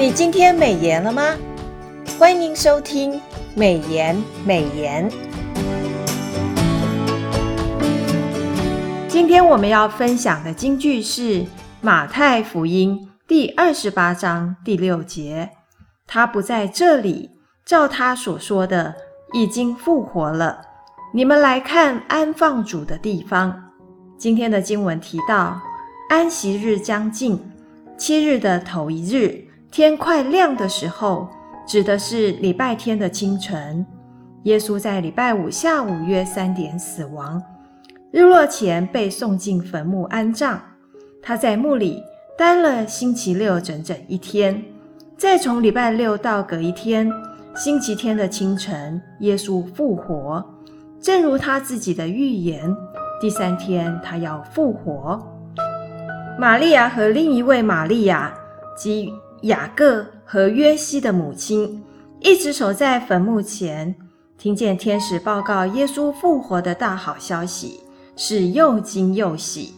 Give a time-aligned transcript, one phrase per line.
[0.00, 1.36] 你今天美颜了吗？
[2.18, 3.20] 欢迎收听
[3.54, 4.16] 美颜
[4.46, 5.06] 美颜。
[9.06, 11.44] 今天我们要分享的金句是
[11.82, 15.50] 马太福音第二十八章第六节。
[16.06, 17.32] 他不在这里，
[17.66, 18.94] 照他所说的，
[19.34, 20.62] 已经复活了。
[21.12, 23.54] 你们来看安放主的地方。
[24.16, 25.60] 今天的经文提到，
[26.08, 27.38] 安息日将近，
[27.98, 29.44] 七日的头一日。
[29.70, 31.28] 天快亮的时候，
[31.64, 33.86] 指的是礼拜天的清晨。
[34.42, 37.40] 耶稣在礼拜五下午约三点死亡，
[38.10, 40.60] 日落前被送进坟墓安葬。
[41.22, 42.02] 他在墓里
[42.36, 44.60] 待了星期六整整一天。
[45.16, 47.08] 再从礼拜六到隔一天，
[47.54, 50.44] 星期天的清晨，耶稣复活，
[51.00, 52.74] 正如他自己的预言，
[53.20, 55.20] 第三天他要复活。
[56.40, 58.34] 玛利亚和另一位玛利亚
[58.76, 61.82] 及雅各和约西的母亲
[62.20, 63.94] 一直守在坟墓前，
[64.36, 67.80] 听见天使报告耶稣复活的大好消息，
[68.16, 69.74] 是又惊又喜。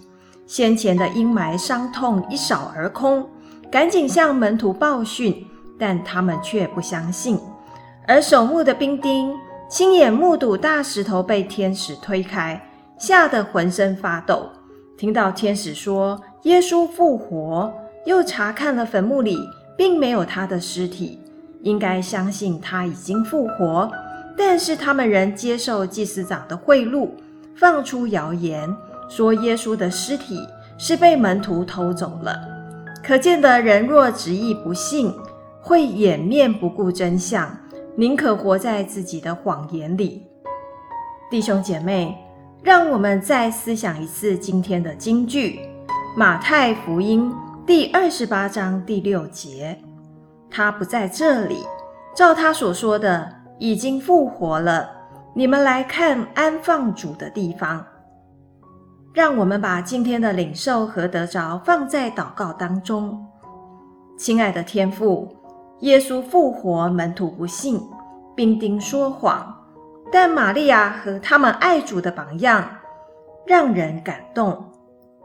[0.46, 3.24] 先前的阴霾伤痛一扫而空，
[3.70, 5.46] 赶紧向门徒报讯，
[5.78, 7.38] 但他们却不相信。
[8.08, 9.32] 而守墓的兵丁
[9.70, 12.60] 亲眼目睹大石头被天使推开，
[12.98, 14.50] 吓得浑身发抖。
[14.98, 17.72] 听到天使说耶稣复活。
[18.04, 19.38] 又查看了坟墓里，
[19.76, 21.20] 并没有他的尸体，
[21.62, 23.90] 应该相信他已经复活。
[24.36, 27.10] 但是他们仍接受祭司长的贿赂，
[27.54, 28.68] 放出谣言，
[29.08, 30.40] 说耶稣的尸体
[30.78, 32.36] 是被门徒偷走了。
[33.04, 35.12] 可见的人若执意不信，
[35.60, 37.54] 会掩面不顾真相，
[37.94, 40.26] 宁可活在自己的谎言里。
[41.30, 42.16] 弟兄姐妹，
[42.62, 45.60] 让我们再思想一次今天的金句：
[46.16, 47.32] 马太福音。
[47.64, 49.78] 第二十八章第六节，
[50.50, 51.64] 他不在这里，
[52.12, 54.90] 照他所说的，已经复活了。
[55.32, 57.86] 你们来看安放主的地方。
[59.14, 63.24] 让我们把今天的领受和得着放在祷告当中。
[64.18, 65.32] 亲爱的天父，
[65.80, 67.80] 耶稣复活，门徒不信，
[68.34, 69.54] 兵丁说谎，
[70.10, 72.68] 但玛利亚和他们爱主的榜样，
[73.46, 74.64] 让人感动。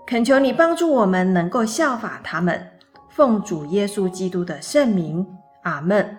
[0.08, 2.66] 恳求你帮助我们，能够效法他们，
[3.10, 5.28] 奉主耶稣基督的圣名，
[5.64, 6.18] 阿门。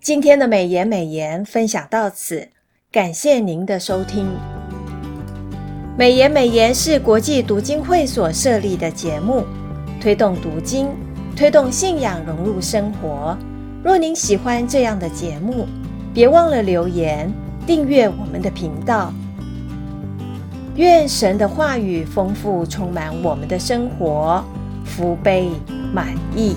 [0.00, 2.48] 今天的美言美言分享到此，
[2.92, 4.28] 感谢您的收听。
[5.98, 9.44] 美言美言是国际读经会所设立的节目，
[10.00, 10.88] 推动读经，
[11.36, 13.36] 推动信仰融入生活。
[13.82, 15.66] 若您喜欢这样的节目，
[16.14, 17.28] 别忘了留言
[17.66, 19.12] 订阅我们的频道。
[20.76, 24.42] 愿神的话语丰富充满我们的生活，
[24.84, 25.50] 福杯
[25.92, 26.56] 满溢。